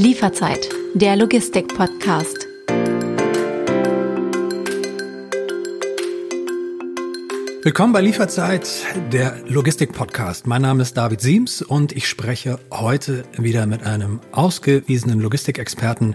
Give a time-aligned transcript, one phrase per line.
[0.00, 2.46] Lieferzeit, der Logistik-Podcast.
[7.64, 8.68] Willkommen bei Lieferzeit,
[9.10, 10.46] der Logistik-Podcast.
[10.46, 16.14] Mein Name ist David Siems und ich spreche heute wieder mit einem ausgewiesenen Logistikexperten,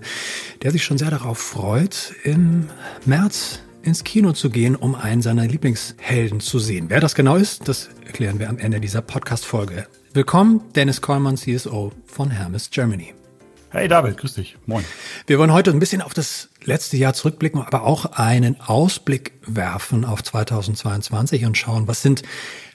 [0.61, 2.69] der sich schon sehr darauf freut, im
[3.03, 6.85] März ins Kino zu gehen, um einen seiner Lieblingshelden zu sehen.
[6.87, 9.87] Wer das genau ist, das erklären wir am Ende dieser Podcast-Folge.
[10.13, 13.13] Willkommen, Dennis Kollmann, CSO von Hermes Germany.
[13.75, 14.55] Hey David, grüß dich.
[14.67, 14.85] Moin.
[15.25, 20.05] Wir wollen heute ein bisschen auf das letzte Jahr zurückblicken, aber auch einen Ausblick werfen
[20.05, 22.21] auf 2022 und schauen, was sind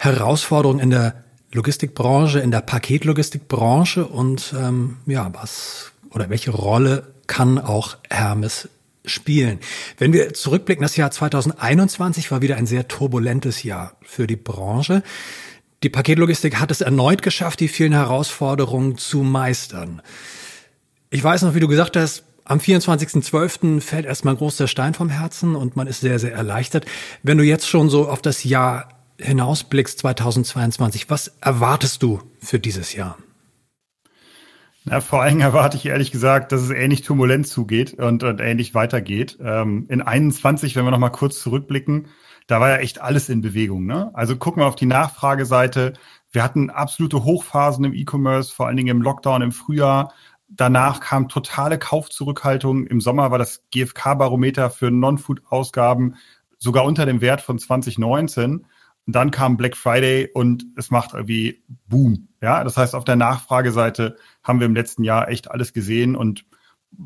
[0.00, 1.22] Herausforderungen in der
[1.52, 8.68] Logistikbranche, in der Paketlogistikbranche und ähm, ja, was oder welche Rolle kann auch Hermes
[9.04, 9.60] spielen.
[9.98, 15.04] Wenn wir zurückblicken, das Jahr 2021 war wieder ein sehr turbulentes Jahr für die Branche.
[15.84, 20.02] Die Paketlogistik hat es erneut geschafft, die vielen Herausforderungen zu meistern.
[21.10, 23.80] Ich weiß noch, wie du gesagt hast, am 24.12.
[23.80, 26.84] fällt erstmal groß der Stein vom Herzen und man ist sehr, sehr erleichtert.
[27.22, 32.92] Wenn du jetzt schon so auf das Jahr hinausblickst, 2022, was erwartest du für dieses
[32.92, 33.16] Jahr?
[34.84, 38.74] Na, vor allem erwarte ich ehrlich gesagt, dass es ähnlich turbulent zugeht und, und ähnlich
[38.74, 39.38] weitergeht.
[39.42, 42.08] Ähm, in 21, wenn wir noch mal kurz zurückblicken,
[42.46, 43.86] da war ja echt alles in Bewegung.
[43.86, 44.10] Ne?
[44.12, 45.94] Also gucken wir auf die Nachfrageseite.
[46.32, 50.12] Wir hatten absolute Hochphasen im E-Commerce, vor allen Dingen im Lockdown im Frühjahr.
[50.48, 52.86] Danach kam totale Kaufzurückhaltung.
[52.86, 56.16] Im Sommer war das GfK-Barometer für Non-Food-Ausgaben
[56.58, 58.66] sogar unter dem Wert von 2019.
[59.06, 62.28] Und dann kam Black Friday und es macht irgendwie Boom.
[62.42, 66.44] Ja, das heißt, auf der Nachfrageseite haben wir im letzten Jahr echt alles gesehen und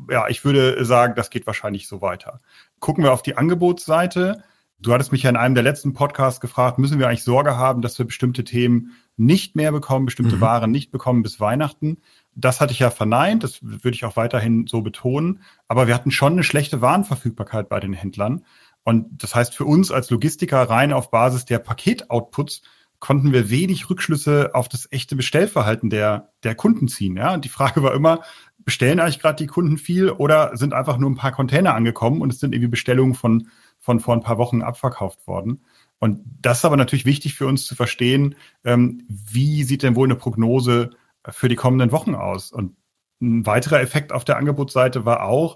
[0.09, 2.39] ja, ich würde sagen, das geht wahrscheinlich so weiter.
[2.79, 4.43] Gucken wir auf die Angebotsseite.
[4.79, 7.81] Du hattest mich ja in einem der letzten Podcasts gefragt, müssen wir eigentlich Sorge haben,
[7.81, 10.41] dass wir bestimmte Themen nicht mehr bekommen, bestimmte mhm.
[10.41, 11.97] Waren nicht bekommen bis Weihnachten?
[12.35, 15.41] Das hatte ich ja verneint, das würde ich auch weiterhin so betonen.
[15.67, 18.45] Aber wir hatten schon eine schlechte Warenverfügbarkeit bei den Händlern.
[18.83, 22.63] Und das heißt für uns als Logistiker rein auf Basis der Paketoutputs
[22.99, 27.17] konnten wir wenig Rückschlüsse auf das echte Bestellverhalten der, der Kunden ziehen.
[27.17, 27.33] Ja?
[27.33, 28.21] Und die Frage war immer,
[28.59, 32.31] bestellen eigentlich gerade die Kunden viel oder sind einfach nur ein paar Container angekommen und
[32.31, 35.65] es sind irgendwie Bestellungen von, von vor ein paar Wochen abverkauft worden.
[36.03, 40.05] Und das ist aber natürlich wichtig für uns zu verstehen, ähm, wie sieht denn wohl
[40.05, 40.89] eine Prognose
[41.29, 42.51] für die kommenden Wochen aus?
[42.51, 42.75] Und
[43.21, 45.55] ein weiterer Effekt auf der Angebotsseite war auch,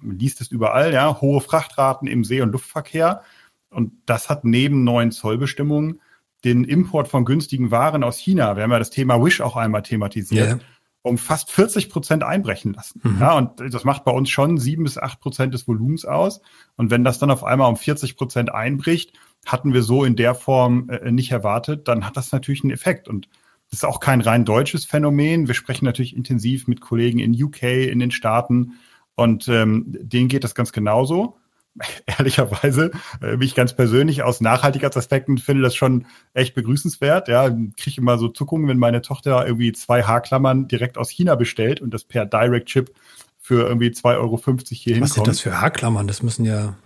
[0.00, 3.22] man liest es überall, ja, hohe Frachtraten im See- und Luftverkehr.
[3.68, 6.00] Und das hat neben neuen Zollbestimmungen
[6.44, 9.82] den Import von günstigen Waren aus China, wir haben ja das Thema Wish auch einmal
[9.82, 10.60] thematisiert, yeah.
[11.02, 13.00] um fast 40 Prozent einbrechen lassen.
[13.02, 13.18] Mhm.
[13.18, 16.42] Ja, und das macht bei uns schon sieben bis acht Prozent des Volumens aus.
[16.76, 20.34] Und wenn das dann auf einmal um 40 Prozent einbricht, hatten wir so in der
[20.34, 23.08] Form äh, nicht erwartet, dann hat das natürlich einen Effekt.
[23.08, 23.28] Und
[23.70, 25.46] das ist auch kein rein deutsches Phänomen.
[25.46, 28.74] Wir sprechen natürlich intensiv mit Kollegen in UK, in den Staaten
[29.14, 31.36] und ähm, denen geht das ganz genauso.
[32.06, 32.90] Ehrlicherweise,
[33.22, 37.28] äh, ich ganz persönlich aus Nachhaltigkeitsaspekten finde das schon echt begrüßenswert.
[37.28, 41.80] Ja, kriege immer so Zuckungen, wenn meine Tochter irgendwie zwei Haarklammern direkt aus China bestellt
[41.80, 42.92] und das per Direct Chip
[43.38, 45.02] für irgendwie 2,50 Euro hier Was hinkommt.
[45.02, 46.06] Was sind das für Haarklammern?
[46.08, 46.76] Das müssen ja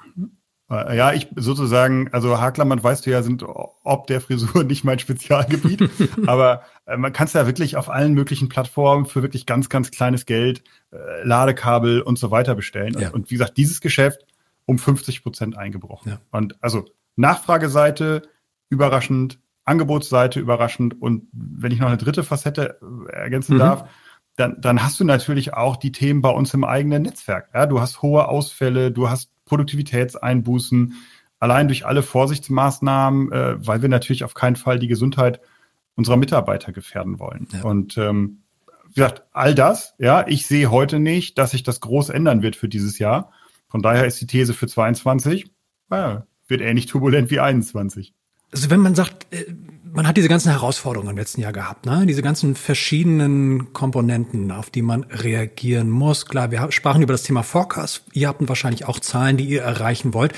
[0.71, 5.91] ja, ich sozusagen, also Haarklammern, weißt du ja, sind ob der Frisur nicht mein Spezialgebiet.
[6.27, 9.91] aber äh, man kann es ja wirklich auf allen möglichen Plattformen für wirklich ganz, ganz
[9.91, 12.99] kleines Geld, äh, Ladekabel und so weiter bestellen.
[12.99, 13.09] Ja.
[13.09, 14.25] Und, und, wie gesagt, dieses Geschäft
[14.65, 16.13] um 50 Prozent eingebrochen.
[16.13, 16.19] Ja.
[16.31, 16.87] Und also
[17.17, 18.23] Nachfrageseite
[18.71, 23.61] überraschend, Angebotsseite überraschend und wenn ich noch eine dritte Facette äh, ergänzen mhm.
[23.61, 23.89] darf,
[24.37, 27.51] dann, dann hast du natürlich auch die Themen bei uns im eigenen Netzwerk.
[27.55, 30.95] Ja, du hast hohe Ausfälle, du hast Produktivitätseinbußen,
[31.39, 35.41] allein durch alle Vorsichtsmaßnahmen, äh, weil wir natürlich auf keinen Fall die Gesundheit
[35.95, 37.49] unserer Mitarbeiter gefährden wollen.
[37.53, 37.63] Ja.
[37.63, 38.43] Und ähm,
[38.89, 42.57] wie gesagt, all das, ja, ich sehe heute nicht, dass sich das groß ändern wird
[42.57, 43.33] für dieses Jahr.
[43.69, 45.51] Von daher ist die These für 22,
[45.89, 48.15] naja, wird ähnlich turbulent wie 21.
[48.53, 49.53] Also wenn man sagt, äh,
[49.95, 52.05] man hat diese ganzen Herausforderungen im letzten Jahr gehabt, ne?
[52.05, 56.27] diese ganzen verschiedenen Komponenten, auf die man reagieren muss.
[56.27, 58.03] Klar, wir sprachen über das Thema Forecast.
[58.13, 60.33] Ihr habt wahrscheinlich auch Zahlen, die ihr erreichen wollt.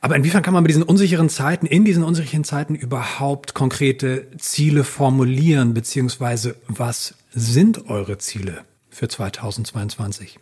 [0.00, 4.82] Aber inwiefern kann man mit diesen unsicheren Zeiten, in diesen unsicheren Zeiten überhaupt konkrete Ziele
[4.82, 10.38] formulieren, beziehungsweise was sind eure Ziele für 2022?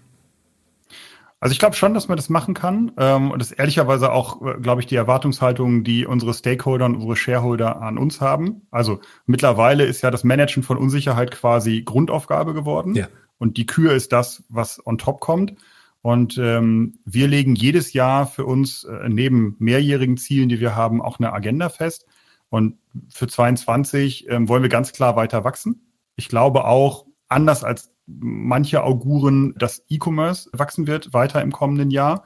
[1.44, 2.92] Also ich glaube schon, dass man das machen kann.
[2.96, 6.94] Ähm, und das ist ehrlicherweise auch, äh, glaube ich, die Erwartungshaltung, die unsere Stakeholder und
[6.94, 8.62] unsere Shareholder an uns haben.
[8.70, 12.94] Also mittlerweile ist ja das Managen von Unsicherheit quasi Grundaufgabe geworden.
[12.94, 13.08] Ja.
[13.36, 15.54] Und die Kür ist das, was on top kommt.
[16.00, 21.02] Und ähm, wir legen jedes Jahr für uns äh, neben mehrjährigen Zielen, die wir haben,
[21.02, 22.06] auch eine Agenda fest.
[22.48, 22.78] Und
[23.10, 25.92] für 22 ähm, wollen wir ganz klar weiter wachsen.
[26.16, 32.24] Ich glaube auch, anders als manche auguren, dass E-Commerce wachsen wird weiter im kommenden Jahr.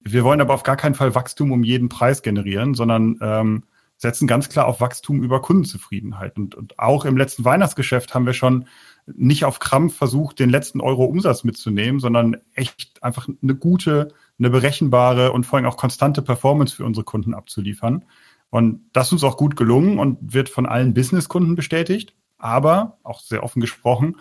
[0.00, 3.64] Wir wollen aber auf gar keinen Fall Wachstum um jeden Preis generieren, sondern ähm,
[3.98, 6.36] setzen ganz klar auf Wachstum über Kundenzufriedenheit.
[6.38, 8.66] Und, und auch im letzten Weihnachtsgeschäft haben wir schon
[9.06, 14.08] nicht auf Krampf versucht, den letzten Euro Umsatz mitzunehmen, sondern echt einfach eine gute,
[14.38, 18.04] eine berechenbare und vor allem auch konstante Performance für unsere Kunden abzuliefern.
[18.50, 22.14] Und das ist uns auch gut gelungen und wird von allen Businesskunden bestätigt.
[22.38, 24.16] Aber, auch sehr offen gesprochen,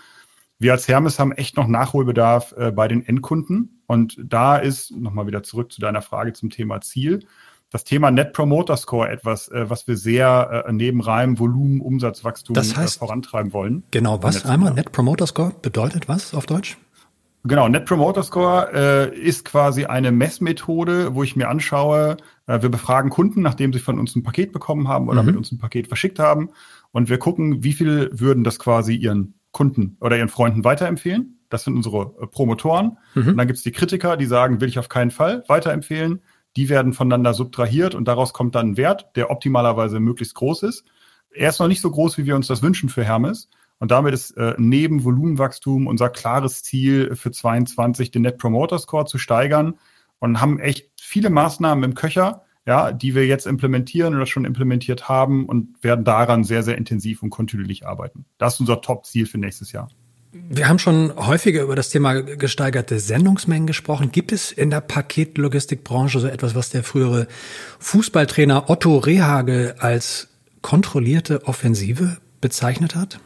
[0.60, 3.82] wir als Hermes haben echt noch Nachholbedarf äh, bei den Endkunden.
[3.86, 7.26] Und da ist, nochmal wieder zurück zu deiner Frage zum Thema Ziel,
[7.70, 12.54] das Thema Net Promoter Score etwas, äh, was wir sehr äh, neben Reim, Volumen, Umsatzwachstum
[12.54, 13.84] das heißt, äh, vorantreiben wollen.
[13.92, 16.78] Genau, was einmal Net Promoter Score bedeutet was auf Deutsch?
[17.44, 22.18] Genau, Net Promoter Score äh, ist quasi eine Messmethode, wo ich mir anschaue,
[22.48, 25.28] äh, wir befragen Kunden, nachdem sie von uns ein Paket bekommen haben oder mhm.
[25.28, 26.50] mit uns ein Paket verschickt haben.
[26.92, 31.40] Und wir gucken, wie viel würden das quasi ihren Kunden oder ihren Freunden weiterempfehlen.
[31.50, 32.98] Das sind unsere äh, Promotoren.
[33.16, 33.30] Mhm.
[33.30, 36.22] Und dann gibt es die Kritiker, die sagen, will ich auf keinen Fall weiterempfehlen
[36.58, 40.86] die werden voneinander subtrahiert und daraus kommt dann ein Wert, der optimalerweise möglichst groß ist.
[41.30, 43.48] Er ist noch nicht so groß, wie wir uns das wünschen für Hermes.
[43.80, 49.06] Und damit ist äh, neben Volumenwachstum unser klares Ziel für 22 den Net Promoter Score
[49.06, 49.76] zu steigern
[50.18, 55.08] und haben echt viele Maßnahmen im Köcher, ja, die wir jetzt implementieren oder schon implementiert
[55.08, 58.26] haben und werden daran sehr, sehr intensiv und kontinuierlich arbeiten.
[58.38, 59.90] Das ist unser Top-Ziel für nächstes Jahr.
[60.34, 64.12] Wir haben schon häufiger über das Thema gesteigerte Sendungsmengen gesprochen.
[64.12, 67.28] Gibt es in der Paketlogistikbranche so etwas, was der frühere
[67.80, 70.28] Fußballtrainer Otto Rehagel als
[70.62, 73.22] kontrollierte Offensive bezeichnet hat?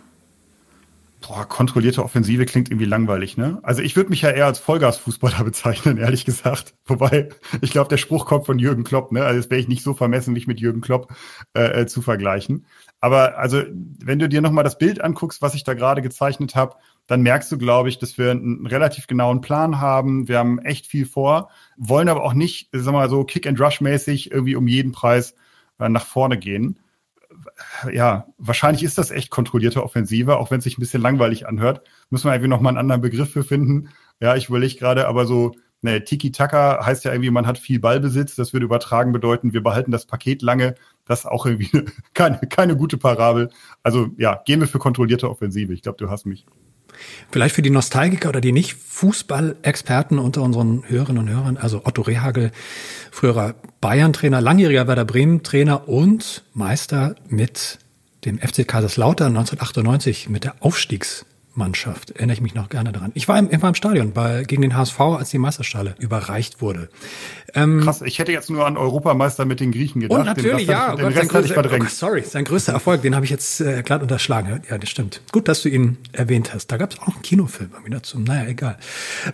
[1.21, 3.59] Boah, kontrollierte Offensive klingt irgendwie langweilig, ne?
[3.61, 6.73] Also ich würde mich ja eher als Vollgasfußballer bezeichnen, ehrlich gesagt.
[6.85, 7.29] Wobei,
[7.61, 9.23] ich glaube, der Spruch kommt von Jürgen Klopp, ne?
[9.23, 11.13] Also das wäre ich nicht so vermessen, mich mit Jürgen Klopp
[11.53, 12.65] äh, äh, zu vergleichen.
[13.01, 13.61] Aber also,
[14.03, 17.51] wenn du dir nochmal das Bild anguckst, was ich da gerade gezeichnet habe, dann merkst
[17.51, 20.27] du, glaube ich, dass wir einen relativ genauen Plan haben.
[20.27, 24.55] Wir haben echt viel vor, wollen aber auch nicht, sagen wir mal so, Kick-and-Rush-mäßig irgendwie
[24.55, 25.35] um jeden Preis
[25.79, 26.79] äh, nach vorne gehen.
[27.91, 31.87] Ja, wahrscheinlich ist das echt kontrollierte Offensive, auch wenn es sich ein bisschen langweilig anhört.
[32.09, 33.89] Müssen wir irgendwie nochmal einen anderen Begriff für finden.
[34.19, 38.35] Ja, ich überlege gerade, aber so ne, Tiki-Taka heißt ja irgendwie, man hat viel Ballbesitz.
[38.35, 40.75] Das würde übertragen bedeuten, wir behalten das Paket lange.
[41.05, 41.83] Das ist auch irgendwie
[42.13, 43.49] keine, keine gute Parabel.
[43.83, 45.73] Also ja, gehen wir für kontrollierte Offensive.
[45.73, 46.45] Ich glaube, du hast mich.
[47.31, 52.51] Vielleicht für die Nostalgiker oder die Nicht-Fußball-Experten unter unseren Hörerinnen und Hörern, also Otto Rehagel,
[53.11, 57.79] früherer Bayern-Trainer, langjähriger Werder Bremen-Trainer und Meister mit
[58.25, 62.11] dem FC Kaiserslautern 1998 mit der Aufstiegs- Mannschaft.
[62.11, 63.11] Erinnere ich mich noch gerne daran.
[63.13, 66.61] Ich war im, ich war im Stadion bei, gegen den HSV, als die Meisterschale überreicht
[66.61, 66.89] wurde.
[67.53, 70.19] Ähm, Krass, ich hätte jetzt nur an Europameister mit den Griechen gedacht.
[70.19, 70.95] Und natürlich, den, ja.
[70.95, 71.85] Den Gott, Rest hatte ich verdrängt.
[71.85, 74.61] Oh, sorry, sein größter Erfolg, den habe ich jetzt äh, glatt unterschlagen.
[74.69, 75.21] Ja, das stimmt.
[75.31, 76.67] Gut, dass du ihn erwähnt hast.
[76.67, 78.23] Da gab es auch einen Kinofilm wieder zum.
[78.23, 78.77] Naja, egal.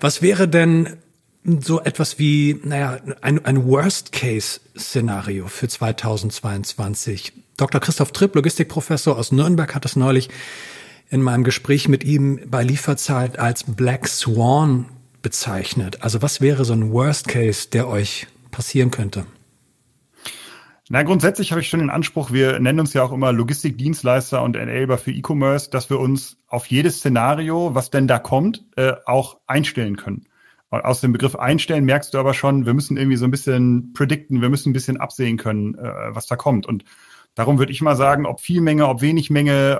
[0.02, 0.98] Was wäre denn
[1.44, 7.34] so etwas wie, naja, ein, ein Worst-Case-Szenario für 2022?
[7.58, 7.82] Dr.
[7.82, 10.30] Christoph Tripp, Logistikprofessor aus Nürnberg, hat das neulich
[11.10, 14.86] in meinem Gespräch mit ihm bei Lieferzeit als Black Swan
[15.22, 16.02] bezeichnet.
[16.04, 19.26] Also was wäre so ein Worst Case, der euch passieren könnte?
[20.90, 24.56] Na, grundsätzlich habe ich schon den Anspruch, wir nennen uns ja auch immer Logistikdienstleister und
[24.56, 29.38] Enabler für E-Commerce, dass wir uns auf jedes Szenario, was denn da kommt, äh, auch
[29.48, 30.28] einstellen können.
[30.70, 33.92] Und aus dem Begriff einstellen merkst du aber schon, wir müssen irgendwie so ein bisschen
[33.94, 36.66] predikten, wir müssen ein bisschen absehen können, äh, was da kommt.
[36.66, 36.86] Und
[37.38, 39.80] Darum würde ich mal sagen, ob viel Menge, ob wenig Menge,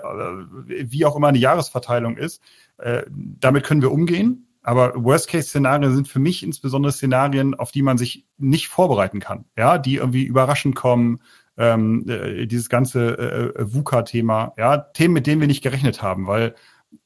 [0.70, 2.40] äh, wie auch immer eine Jahresverteilung ist,
[2.78, 4.48] äh, damit können wir umgehen.
[4.62, 9.46] Aber Worst-Case-Szenarien sind für mich insbesondere Szenarien, auf die man sich nicht vorbereiten kann.
[9.58, 11.20] Ja, die irgendwie überraschend kommen,
[11.58, 16.54] ähm, äh, dieses ganze äh, VUCA-Thema, ja, Themen, mit denen wir nicht gerechnet haben, weil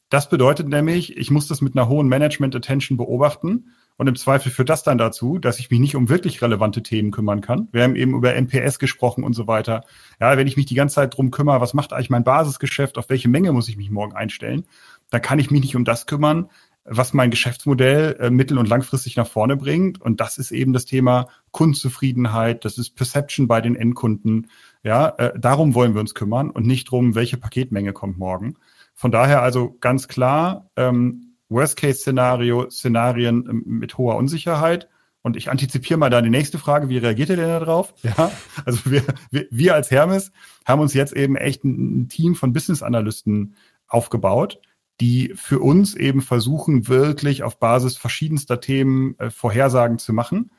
[0.10, 4.70] das bedeutet nämlich, ich muss das mit einer hohen Management-Attention beobachten und im Zweifel führt
[4.70, 7.68] das dann dazu, dass ich mich nicht um wirklich relevante Themen kümmern kann.
[7.72, 9.84] Wir haben eben über NPS gesprochen und so weiter.
[10.20, 13.10] Ja, wenn ich mich die ganze Zeit drum kümmere, was macht eigentlich mein Basisgeschäft, auf
[13.10, 14.66] welche Menge muss ich mich morgen einstellen,
[15.12, 16.50] dann kann ich mich nicht um das kümmern,
[16.84, 20.02] was mein Geschäftsmodell äh, mittel- und langfristig nach vorne bringt.
[20.02, 24.50] Und das ist eben das Thema Kundenzufriedenheit, das ist Perception bei den Endkunden.
[24.82, 28.56] Ja, äh, darum wollen wir uns kümmern und nicht drum, welche Paketmenge kommt morgen.
[28.96, 34.90] Von daher also ganz klar, ähm, Worst-Case-Szenario, Szenarien ähm, mit hoher Unsicherheit.
[35.22, 37.94] Und ich antizipiere mal da die nächste Frage, wie reagiert ihr denn darauf?
[38.04, 38.32] Ja,
[38.66, 40.32] also wir, wir, wir als Hermes
[40.66, 43.56] haben uns jetzt eben echt ein, ein Team von Business-Analysten
[43.88, 44.60] aufgebaut,
[45.00, 50.52] die für uns eben versuchen, wirklich auf Basis verschiedenster Themen äh, Vorhersagen zu machen.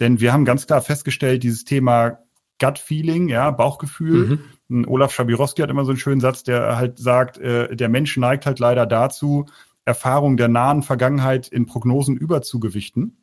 [0.00, 2.18] Denn wir haben ganz klar festgestellt, dieses Thema
[2.58, 4.40] Gut-Feeling, ja, Bauchgefühl.
[4.68, 4.88] Mhm.
[4.88, 8.46] Olaf Schabirowski hat immer so einen schönen Satz, der halt sagt, äh, der Mensch neigt
[8.46, 9.46] halt leider dazu,
[9.84, 13.18] Erfahrung der nahen Vergangenheit in Prognosen überzugewichten.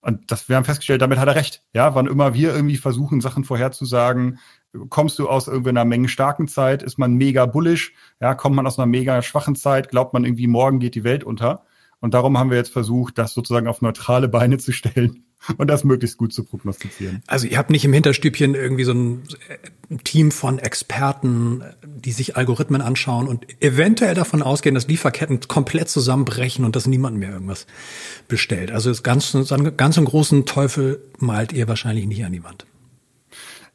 [0.00, 1.62] Und das, wir haben festgestellt, damit hat er recht.
[1.72, 4.38] Ja, wann immer wir irgendwie versuchen, Sachen vorherzusagen,
[4.90, 8.78] kommst du aus irgendeiner Menge starken Zeit, ist man mega bullish, ja, kommt man aus
[8.78, 11.64] einer mega schwachen Zeit, glaubt man irgendwie, morgen geht die Welt unter.
[12.00, 15.24] Und darum haben wir jetzt versucht, das sozusagen auf neutrale Beine zu stellen
[15.56, 17.22] und das möglichst gut zu prognostizieren.
[17.26, 19.22] Also ihr habt nicht im Hinterstübchen irgendwie so ein
[20.04, 21.64] Team von Experten,
[22.04, 27.16] die sich Algorithmen anschauen und eventuell davon ausgehen, dass Lieferketten komplett zusammenbrechen und dass niemand
[27.16, 27.66] mehr irgendwas
[28.28, 28.70] bestellt.
[28.70, 29.36] Also das ganz,
[29.76, 32.66] ganz einen großen Teufel malt ihr wahrscheinlich nicht an die Wand.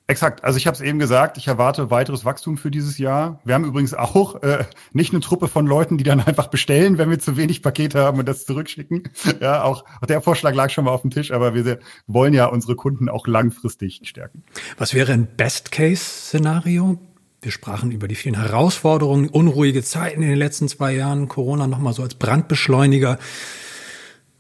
[0.10, 0.44] Exakt.
[0.44, 3.40] Also ich habe es eben gesagt, ich erwarte weiteres Wachstum für dieses Jahr.
[3.46, 7.12] Wir haben übrigens auch äh, nicht eine Truppe von Leuten, die dann einfach bestellen, wenn
[7.12, 9.04] wir zu wenig Pakete haben und das zurückschicken.
[9.40, 12.48] Ja, auch, auch der Vorschlag lag schon mal auf dem Tisch, aber wir wollen ja
[12.48, 14.44] unsere Kunden auch langfristig stärken.
[14.80, 16.98] Was wäre ein Best-Case-Szenario?
[17.42, 21.94] Wir sprachen über die vielen Herausforderungen, unruhige Zeiten in den letzten zwei Jahren, Corona nochmal
[21.94, 23.18] so als Brandbeschleuniger.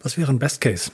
[0.01, 0.91] Was wäre ein Best Case?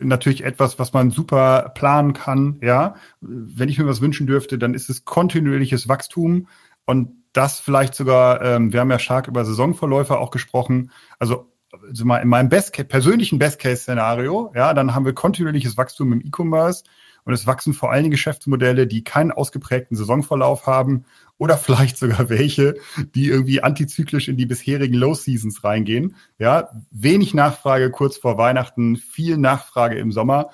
[0.00, 2.58] natürlich etwas, was man super planen kann.
[2.62, 6.48] Ja, wenn ich mir was wünschen dürfte, dann ist es kontinuierliches Wachstum
[6.84, 8.42] und das vielleicht sogar.
[8.42, 10.90] Ähm, wir haben ja stark über Saisonverläufe auch gesprochen.
[11.18, 11.52] Also,
[11.86, 16.12] also mal in meinem Best persönlichen Best Case Szenario, ja, dann haben wir kontinuierliches Wachstum
[16.12, 16.84] im E-Commerce
[17.28, 21.04] und es wachsen vor allen Dingen Geschäftsmodelle, die keinen ausgeprägten Saisonverlauf haben
[21.36, 22.76] oder vielleicht sogar welche,
[23.14, 26.16] die irgendwie antizyklisch in die bisherigen Low Seasons reingehen.
[26.38, 30.48] Ja, wenig Nachfrage kurz vor Weihnachten, viel Nachfrage im Sommer.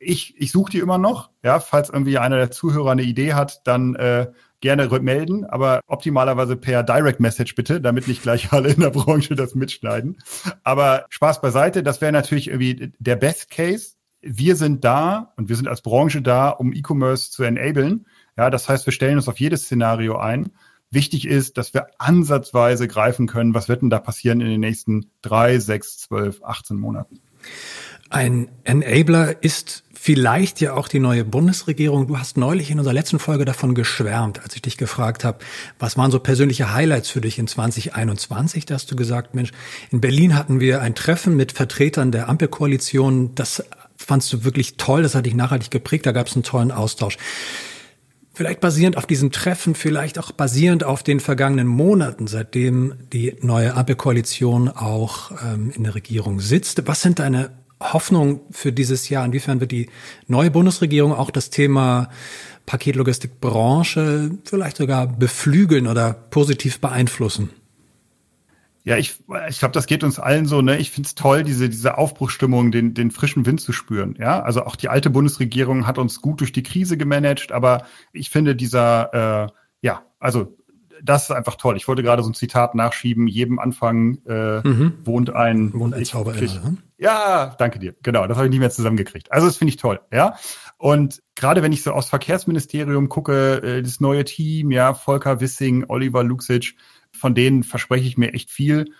[0.00, 1.30] Ich, ich suche die immer noch.
[1.44, 4.26] Ja, falls irgendwie einer der Zuhörer eine Idee hat, dann äh,
[4.60, 9.36] gerne melden, aber optimalerweise per Direct Message bitte, damit nicht gleich alle in der Branche
[9.36, 10.18] das mitschneiden.
[10.64, 13.95] Aber Spaß beiseite, das wäre natürlich irgendwie der Best Case.
[14.28, 18.06] Wir sind da und wir sind als Branche da, um E-Commerce zu enablen.
[18.36, 20.50] Ja, das heißt, wir stellen uns auf jedes Szenario ein.
[20.90, 25.10] Wichtig ist, dass wir ansatzweise greifen können, was wird denn da passieren in den nächsten
[25.22, 27.20] drei, sechs, zwölf, 18 Monaten.
[28.08, 32.06] Ein Enabler ist vielleicht ja auch die neue Bundesregierung.
[32.06, 35.38] Du hast neulich in unserer letzten Folge davon geschwärmt, als ich dich gefragt habe,
[35.80, 38.66] was waren so persönliche Highlights für dich in 2021?
[38.66, 39.50] Da hast du gesagt, Mensch,
[39.90, 43.34] in Berlin hatten wir ein Treffen mit Vertretern der Ampelkoalition.
[43.34, 43.64] Das
[44.06, 47.16] fandst du wirklich toll, das hat dich nachhaltig geprägt, da gab es einen tollen Austausch.
[48.32, 53.74] Vielleicht basierend auf diesem Treffen, vielleicht auch basierend auf den vergangenen Monaten, seitdem die neue
[53.74, 56.86] Ampelkoalition auch ähm, in der Regierung sitzt.
[56.86, 59.24] Was sind deine Hoffnungen für dieses Jahr?
[59.24, 59.88] Inwiefern wird die
[60.28, 62.08] neue Bundesregierung auch das Thema
[62.66, 67.50] Paketlogistikbranche vielleicht sogar beflügeln oder positiv beeinflussen?
[68.86, 70.78] Ja, ich, ich glaube, das geht uns allen so, ne?
[70.78, 74.14] Ich find's toll, diese, diese Aufbruchstimmung, den, den frischen Wind zu spüren.
[74.16, 78.30] Ja, also auch die alte Bundesregierung hat uns gut durch die Krise gemanagt, aber ich
[78.30, 80.56] finde dieser, äh, ja, also
[81.02, 81.76] das ist einfach toll.
[81.76, 84.94] Ich wollte gerade so ein Zitat nachschieben, jedem Anfang äh, mhm.
[85.04, 86.76] wohnt ein wohnt ein Zauber ne?
[86.96, 87.96] Ja, danke dir.
[88.04, 89.32] Genau, das habe ich nicht mehr zusammengekriegt.
[89.32, 90.36] Also das finde ich toll, ja.
[90.78, 95.86] Und gerade wenn ich so aus Verkehrsministerium gucke, äh, das neue Team, ja, Volker Wissing,
[95.88, 96.76] Oliver Luxic,
[97.16, 98.92] von denen verspreche ich mir echt viel.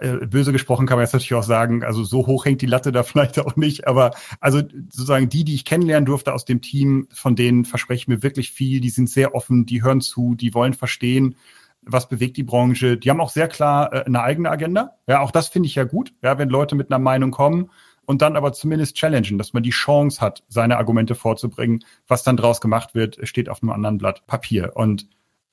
[0.00, 2.90] Äh, böse gesprochen kann man jetzt natürlich auch sagen, also so hoch hängt die Latte
[2.90, 4.10] da vielleicht auch nicht, aber
[4.40, 8.22] also sozusagen die, die ich kennenlernen durfte aus dem Team, von denen verspreche ich mir
[8.22, 11.36] wirklich viel, die sind sehr offen, die hören zu, die wollen verstehen,
[11.82, 12.96] was bewegt die Branche.
[12.96, 14.96] Die haben auch sehr klar äh, eine eigene Agenda.
[15.06, 17.70] Ja, auch das finde ich ja gut, ja, wenn Leute mit einer Meinung kommen
[18.04, 21.84] und dann aber zumindest challengen, dass man die Chance hat, seine Argumente vorzubringen.
[22.06, 24.72] Was dann draus gemacht wird, steht auf einem anderen Blatt Papier.
[24.74, 25.08] Und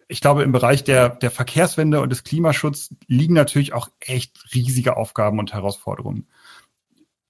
[0.08, 4.98] ich glaube, im Bereich der, der Verkehrswende und des Klimaschutzes liegen natürlich auch echt riesige
[4.98, 6.28] Aufgaben und Herausforderungen.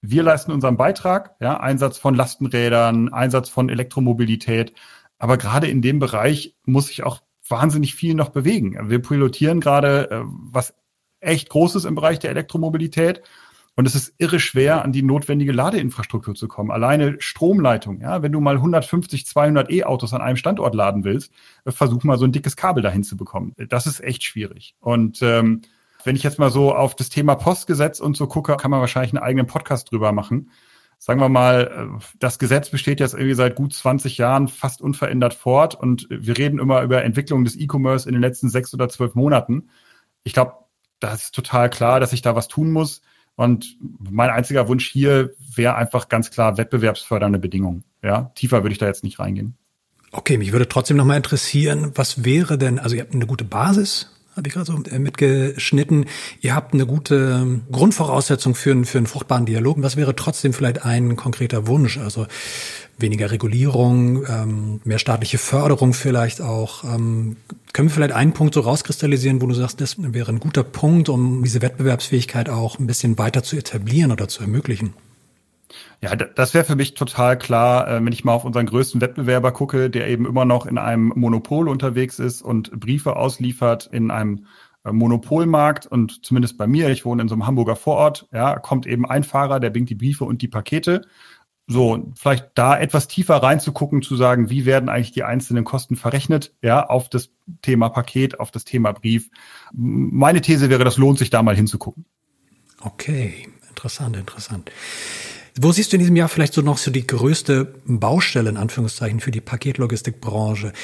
[0.02, 4.74] Wir leisten unseren Beitrag, ja, Einsatz von Lastenrädern, Einsatz von Elektromobilität.
[5.18, 8.90] Aber gerade in dem Bereich muss sich auch wahnsinnig viel noch bewegen.
[8.90, 10.74] Wir pilotieren gerade äh, was
[11.20, 13.22] echt Großes im Bereich der Elektromobilität.
[13.76, 16.70] Und es ist irre schwer, an die notwendige Ladeinfrastruktur zu kommen.
[16.70, 21.30] Alleine Stromleitung, ja, wenn du mal 150, 200 E-Autos an einem Standort laden willst,
[21.66, 23.52] äh, versuch mal so ein dickes Kabel dahin zu bekommen.
[23.68, 24.74] Das ist echt schwierig.
[24.80, 25.60] Und ähm,
[26.04, 29.12] wenn ich jetzt mal so auf das Thema Postgesetz und so gucke, kann man wahrscheinlich
[29.12, 30.50] einen eigenen Podcast drüber machen.
[30.98, 35.34] Sagen wir mal, äh, das Gesetz besteht jetzt irgendwie seit gut 20 Jahren fast unverändert
[35.34, 39.14] fort und wir reden immer über Entwicklung des E-Commerce in den letzten sechs oder zwölf
[39.14, 39.68] Monaten.
[40.24, 40.54] Ich glaube,
[40.98, 43.02] das ist total klar, dass ich da was tun muss.
[43.36, 47.84] Und mein einziger Wunsch hier wäre einfach ganz klar wettbewerbsfördernde Bedingungen.
[48.02, 49.56] Ja, tiefer würde ich da jetzt nicht reingehen.
[50.12, 53.44] Okay, mich würde trotzdem noch mal interessieren, was wäre denn, also ihr habt eine gute
[53.44, 56.06] Basis habe ich gerade so äh, mitgeschnitten.
[56.40, 59.78] Ihr habt eine gute ähm, Grundvoraussetzung für einen, für einen fruchtbaren Dialog.
[59.80, 61.98] Was wäre trotzdem vielleicht ein konkreter Wunsch?
[61.98, 62.26] Also
[62.98, 66.84] weniger Regulierung, ähm, mehr staatliche Förderung vielleicht auch.
[66.84, 67.36] Ähm,
[67.72, 71.08] können wir vielleicht einen Punkt so rauskristallisieren, wo du sagst, das wäre ein guter Punkt,
[71.08, 74.94] um diese Wettbewerbsfähigkeit auch ein bisschen weiter zu etablieren oder zu ermöglichen?
[76.02, 79.52] Ja, das wäre für mich total klar, äh, wenn ich mal auf unseren größten Wettbewerber
[79.52, 84.46] gucke, der eben immer noch in einem Monopol unterwegs ist und Briefe ausliefert in einem
[84.84, 88.86] äh, Monopolmarkt und zumindest bei mir, ich wohne in so einem Hamburger Vorort, ja, kommt
[88.86, 91.02] eben ein Fahrer, der bringt die Briefe und die Pakete.
[91.68, 96.54] So, vielleicht da etwas tiefer reinzugucken, zu sagen, wie werden eigentlich die einzelnen Kosten verrechnet,
[96.62, 97.30] ja, auf das
[97.62, 99.30] Thema Paket, auf das Thema Brief.
[99.72, 102.04] Meine These wäre, das lohnt sich da mal hinzugucken.
[102.80, 104.70] Okay, interessant, interessant.
[105.58, 109.20] Wo siehst du in diesem Jahr vielleicht so noch so die größte Baustelle in Anführungszeichen
[109.20, 110.74] für die Paketlogistikbranche?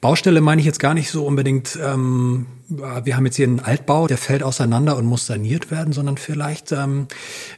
[0.00, 4.06] Baustelle meine ich jetzt gar nicht so unbedingt, ähm, wir haben jetzt hier einen Altbau,
[4.06, 7.08] der fällt auseinander und muss saniert werden, sondern vielleicht, ähm,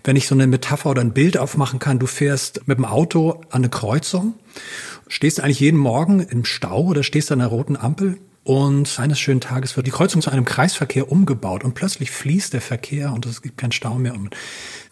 [0.02, 3.42] wenn ich so eine Metapher oder ein Bild aufmachen kann, du fährst mit dem Auto
[3.50, 4.34] an eine Kreuzung,
[5.06, 9.40] stehst eigentlich jeden Morgen im Stau oder stehst an einer roten Ampel, und eines schönen
[9.40, 13.40] Tages wird die Kreuzung zu einem Kreisverkehr umgebaut und plötzlich fließt der Verkehr und es
[13.40, 14.36] gibt keinen Stau mehr und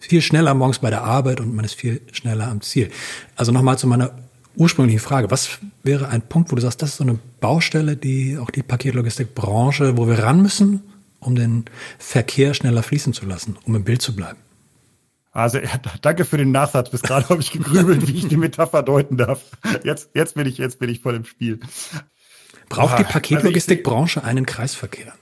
[0.00, 2.90] viel schneller morgens bei der Arbeit und man ist viel schneller am Ziel.
[3.36, 4.16] Also nochmal zu meiner
[4.56, 5.30] ursprünglichen Frage.
[5.30, 8.62] Was wäre ein Punkt, wo du sagst, das ist so eine Baustelle, die auch die
[8.62, 10.82] Paketlogistikbranche, wo wir ran müssen,
[11.20, 11.66] um den
[11.98, 14.38] Verkehr schneller fließen zu lassen, um im Bild zu bleiben?
[15.32, 15.58] Also
[16.02, 16.90] danke für den Nachsatz.
[16.90, 19.42] Bis gerade habe ich gegrübelt, wie ich die Metapher deuten darf.
[19.82, 21.60] Jetzt, jetzt bin ich, jetzt bin ich voll im Spiel.
[22.72, 25.12] Braucht die Paketlogistikbranche also einen Kreisverkehr?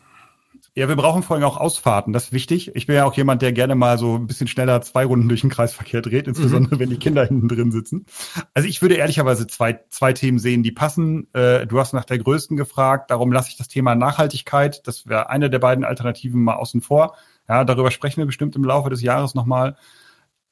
[0.77, 2.77] Ja, wir brauchen vor allem auch Ausfahrten, das ist wichtig.
[2.77, 5.41] Ich bin ja auch jemand, der gerne mal so ein bisschen schneller zwei Runden durch
[5.41, 6.79] den Kreisverkehr dreht, insbesondere mhm.
[6.79, 8.07] wenn die Kinder hinten drin sitzen.
[8.55, 11.27] Also ich würde ehrlicherweise zwei, zwei Themen sehen, die passen.
[11.35, 15.29] Äh, du hast nach der größten gefragt, darum lasse ich das Thema Nachhaltigkeit, das wäre
[15.29, 17.17] eine der beiden Alternativen mal außen vor.
[17.49, 19.77] Ja, darüber sprechen wir bestimmt im Laufe des Jahres nochmal.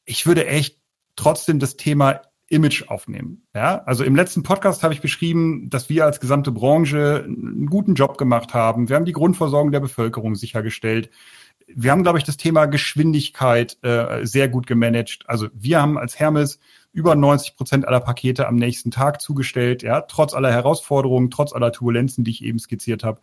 [0.04, 0.78] Ich würde echt
[1.14, 3.42] trotzdem das Thema Image aufnehmen.
[3.54, 7.94] Ja, also im letzten Podcast habe ich beschrieben, dass wir als gesamte Branche einen guten
[7.94, 8.88] Job gemacht haben.
[8.88, 11.10] Wir haben die Grundversorgung der Bevölkerung sichergestellt.
[11.66, 15.24] Wir haben, glaube ich, das Thema Geschwindigkeit äh, sehr gut gemanagt.
[15.26, 16.58] Also wir haben als Hermes
[16.92, 21.70] über 90 Prozent aller Pakete am nächsten Tag zugestellt, ja, trotz aller Herausforderungen, trotz aller
[21.70, 23.20] Turbulenzen, die ich eben skizziert habe.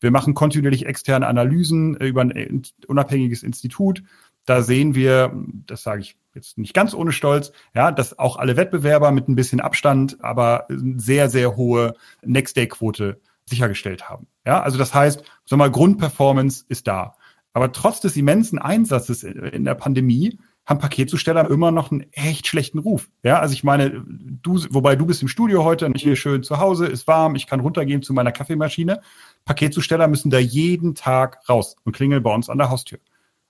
[0.00, 4.02] Wir machen kontinuierlich externe Analysen über ein unabhängiges Institut.
[4.46, 5.32] Da sehen wir,
[5.66, 9.34] das sage ich jetzt nicht ganz ohne Stolz, ja, dass auch alle Wettbewerber mit ein
[9.34, 14.26] bisschen Abstand, aber sehr, sehr hohe Next-Day-Quote sichergestellt haben.
[14.44, 17.16] Ja, also das heißt, sag mal, Grundperformance ist da.
[17.52, 22.80] Aber trotz des immensen Einsatzes in der Pandemie haben Paketzusteller immer noch einen echt schlechten
[22.80, 23.08] Ruf.
[23.22, 26.42] Ja, also ich meine, du, wobei du bist im Studio heute und ich hier schön
[26.42, 29.00] zu Hause, ist warm, ich kann runtergehen zu meiner Kaffeemaschine.
[29.44, 32.98] Paketzusteller müssen da jeden Tag raus und klingeln bei uns an der Haustür.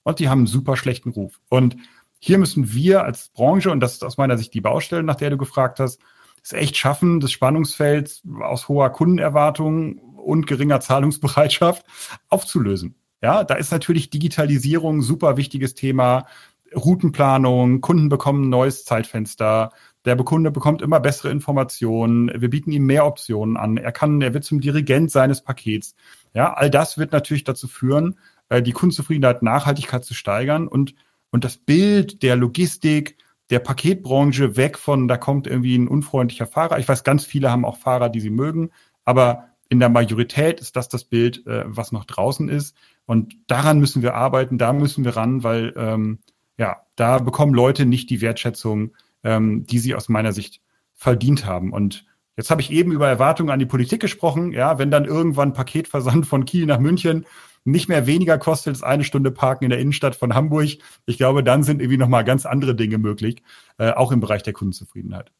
[0.06, 1.40] Und die haben einen super schlechten Ruf.
[1.48, 1.76] Und
[2.20, 5.30] hier müssen wir als Branche, und das ist aus meiner Sicht die Baustelle, nach der
[5.30, 6.00] du gefragt hast,
[6.44, 11.84] es echt schaffen, das Spannungsfeld aus hoher Kundenerwartung und geringer Zahlungsbereitschaft
[12.28, 12.94] aufzulösen.
[13.20, 16.26] Ja, da ist natürlich Digitalisierung ein super wichtiges Thema.
[16.72, 19.72] Routenplanung, Kunden bekommen ein neues Zeitfenster,
[20.04, 24.34] der Kunde bekommt immer bessere Informationen, wir bieten ihm mehr Optionen an, er kann, er
[24.34, 25.96] wird zum Dirigent seines Pakets.
[26.32, 30.94] Ja, all das wird natürlich dazu führen, äh, die Kundenzufriedenheit, Nachhaltigkeit zu steigern und
[31.30, 33.18] und das Bild der Logistik,
[33.50, 36.78] der Paketbranche weg von, da kommt irgendwie ein unfreundlicher Fahrer.
[36.78, 38.70] Ich weiß, ganz viele haben auch Fahrer, die sie mögen,
[39.04, 42.76] aber in der Majorität ist das das Bild, äh, was noch draußen ist.
[43.04, 46.20] Und daran müssen wir arbeiten, da müssen wir ran, weil ähm,
[46.58, 50.60] ja, da bekommen Leute nicht die Wertschätzung, ähm, die sie aus meiner Sicht
[50.94, 51.72] verdient haben.
[51.72, 52.06] Und
[52.36, 54.52] jetzt habe ich eben über Erwartungen an die Politik gesprochen.
[54.52, 57.26] Ja, wenn dann irgendwann Paketversand von Kiel nach München
[57.66, 60.78] nicht mehr weniger kostet als eine Stunde Parken in der Innenstadt von Hamburg.
[61.06, 63.42] Ich glaube, dann sind irgendwie nochmal ganz andere Dinge möglich,
[63.78, 65.32] äh, auch im Bereich der Kundenzufriedenheit.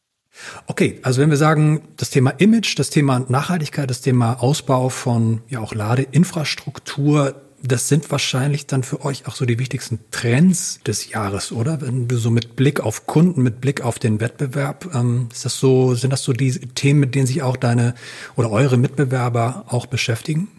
[0.67, 5.41] Okay, also wenn wir sagen, das Thema Image, das Thema Nachhaltigkeit, das Thema Ausbau von
[5.49, 11.09] ja auch Ladeinfrastruktur, das sind wahrscheinlich dann für euch auch so die wichtigsten Trends des
[11.09, 11.81] Jahres, oder?
[11.81, 15.57] Wenn du so mit Blick auf Kunden, mit Blick auf den Wettbewerb, ähm, ist das
[15.57, 17.95] so, sind das so die Themen, mit denen sich auch deine
[18.35, 20.49] oder eure Mitbewerber auch beschäftigen?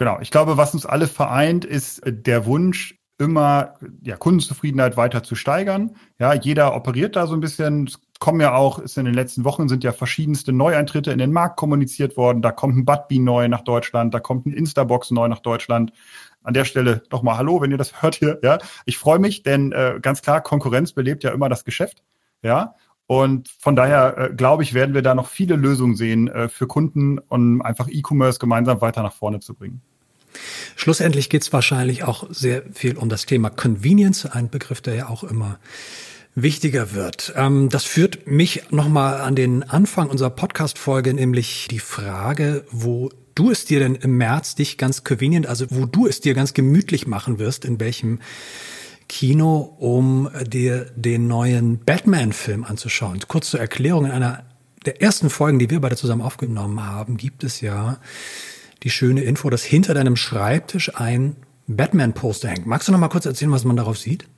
[0.00, 5.22] Genau, ich glaube, was uns alle vereint, ist äh, der Wunsch, immer ja, Kundenzufriedenheit weiter
[5.22, 5.94] zu steigern.
[6.18, 7.86] Ja, jeder operiert da so ein bisschen.
[7.86, 11.32] Es kommen ja auch, ist in den letzten Wochen sind ja verschiedenste Neueintritte in den
[11.32, 12.40] Markt kommuniziert worden.
[12.40, 15.92] Da kommt ein Budbee neu nach Deutschland, da kommt ein Instabox neu nach Deutschland.
[16.42, 18.38] An der Stelle doch mal Hallo, wenn ihr das hört hier.
[18.42, 22.02] Ja, ich freue mich, denn äh, ganz klar, Konkurrenz belebt ja immer das Geschäft.
[22.40, 22.74] Ja,
[23.10, 26.68] und von daher äh, glaube ich, werden wir da noch viele Lösungen sehen äh, für
[26.68, 29.80] Kunden, um einfach E-Commerce gemeinsam weiter nach vorne zu bringen.
[30.76, 35.08] Schlussendlich geht es wahrscheinlich auch sehr viel um das Thema Convenience, ein Begriff, der ja
[35.08, 35.58] auch immer
[36.36, 37.32] wichtiger wird.
[37.34, 43.50] Ähm, das führt mich nochmal an den Anfang unserer Podcast-Folge, nämlich die Frage, wo du
[43.50, 47.08] es dir denn im März dich ganz convenient, also wo du es dir ganz gemütlich
[47.08, 48.20] machen wirst, in welchem
[49.10, 53.18] Kino, um dir den neuen Batman-Film anzuschauen.
[53.26, 54.44] Kurz zur Erklärung, in einer
[54.86, 57.98] der ersten Folgen, die wir beide zusammen aufgenommen haben, gibt es ja
[58.84, 61.34] die schöne Info, dass hinter deinem Schreibtisch ein
[61.66, 62.66] Batman-Poster hängt.
[62.66, 64.28] Magst du noch mal kurz erzählen, was man darauf sieht?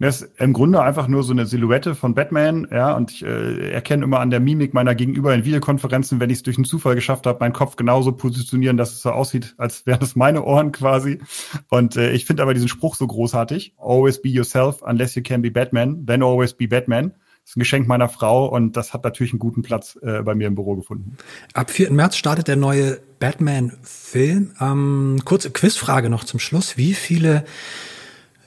[0.00, 3.70] Das ist im Grunde einfach nur so eine Silhouette von Batman, ja, und ich äh,
[3.70, 6.94] erkenne immer an der Mimik meiner Gegenüber in Videokonferenzen, wenn ich es durch einen Zufall
[6.94, 10.72] geschafft habe, meinen Kopf genauso positionieren, dass es so aussieht, als wären es meine Ohren
[10.72, 11.20] quasi.
[11.68, 13.74] Und äh, ich finde aber diesen Spruch so großartig.
[13.76, 17.12] Always be yourself, unless you can be Batman, then always be Batman.
[17.42, 20.34] Das ist ein Geschenk meiner Frau und das hat natürlich einen guten Platz äh, bei
[20.34, 21.18] mir im Büro gefunden.
[21.52, 21.92] Ab 4.
[21.92, 24.52] März startet der neue Batman-Film.
[24.60, 26.78] Ähm, kurze Quizfrage noch zum Schluss.
[26.78, 27.44] Wie viele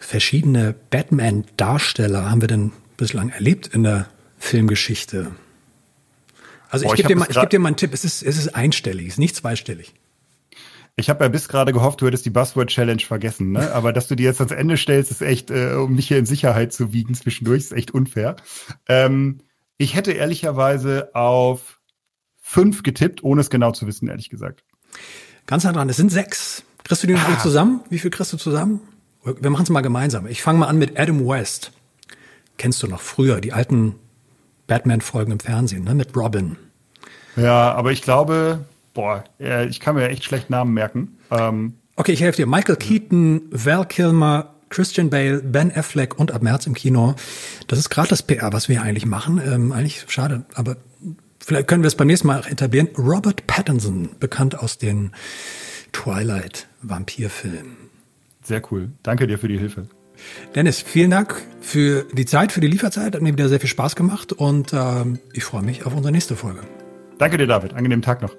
[0.04, 5.32] verschiedene Batman-Darsteller haben wir denn bislang erlebt in der Filmgeschichte?
[6.70, 8.56] Also ich, gebe dir, mal, ich geb dir mal einen Tipp, es ist, es ist
[8.56, 9.94] einstellig, es ist nicht zweistellig.
[10.96, 13.72] Ich habe ja bis gerade gehofft, du hättest die Buzzword Challenge vergessen, ne?
[13.74, 16.26] Aber dass du die jetzt ans Ende stellst, ist echt, äh, um mich hier in
[16.26, 18.36] Sicherheit zu wiegen zwischendurch, ist echt unfair.
[18.88, 19.40] Ähm,
[19.78, 21.80] ich hätte ehrlicherweise auf
[22.42, 24.64] fünf getippt, ohne es genau zu wissen, ehrlich gesagt.
[25.48, 26.64] Ganz nah dran, es sind sechs.
[26.84, 27.40] Kriegst du die ah.
[27.42, 27.82] zusammen?
[27.90, 28.82] Wie viel kriegst du zusammen?
[29.24, 30.28] Wir machen es mal gemeinsam.
[30.28, 31.72] Ich fange mal an mit Adam West.
[32.58, 33.96] Kennst du noch früher die alten
[34.68, 35.96] Batman-Folgen im Fernsehen, ne?
[35.96, 36.58] Mit Robin.
[37.36, 41.18] Ja, aber ich glaube, boah, ich kann mir echt schlecht Namen merken.
[41.32, 42.48] Ähm, okay, ich helfe dir.
[42.48, 47.16] Michael Keaton, Val Kilmer, Christian Bale, Ben Affleck und ab März im Kino.
[47.68, 49.42] Das ist gerade das PR, was wir eigentlich machen.
[49.44, 50.78] Ähm, eigentlich schade, aber
[51.40, 52.90] vielleicht können wir es beim nächsten Mal etablieren.
[52.98, 55.12] Robert Pattinson, bekannt aus den
[55.92, 57.83] Twilight-Vampirfilmen.
[58.44, 58.92] Sehr cool.
[59.04, 59.88] Danke dir für die Hilfe.
[60.56, 63.16] Dennis, vielen Dank für die Zeit, für die Lieferzeit.
[63.16, 66.36] Hat mir wieder sehr viel Spaß gemacht und ähm, ich freue mich auf unsere nächste
[66.36, 66.62] Folge.
[67.18, 67.74] Danke dir, David.
[67.74, 68.36] Angenehmen Tag noch.